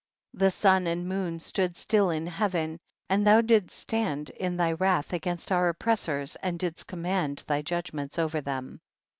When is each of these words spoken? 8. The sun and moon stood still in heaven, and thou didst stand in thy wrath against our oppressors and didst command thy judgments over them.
8. 0.35 0.39
The 0.39 0.49
sun 0.49 0.87
and 0.87 1.07
moon 1.07 1.39
stood 1.39 1.77
still 1.77 2.09
in 2.09 2.25
heaven, 2.25 2.79
and 3.07 3.23
thou 3.27 3.39
didst 3.39 3.69
stand 3.77 4.31
in 4.31 4.57
thy 4.57 4.71
wrath 4.71 5.13
against 5.13 5.51
our 5.51 5.69
oppressors 5.69 6.35
and 6.41 6.57
didst 6.57 6.87
command 6.87 7.43
thy 7.45 7.61
judgments 7.61 8.17
over 8.17 8.41
them. 8.41 8.81